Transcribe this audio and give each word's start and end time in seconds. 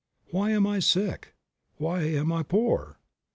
Why 0.31 0.49
am 0.49 0.65
I 0.65 0.79
sick? 0.79 1.35
Why 1.77 2.01
am 2.01 2.31
I 2.31 2.41
poor?" 2.41 2.97